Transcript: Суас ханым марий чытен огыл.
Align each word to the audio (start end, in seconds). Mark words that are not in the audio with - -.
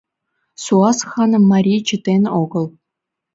Суас 0.63 0.99
ханым 1.09 1.43
марий 1.51 1.81
чытен 1.87 2.23
огыл. 2.41 2.65